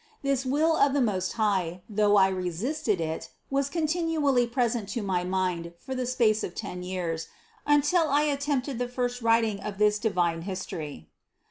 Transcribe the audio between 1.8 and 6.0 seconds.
though I resisted it, was continually present to my mind for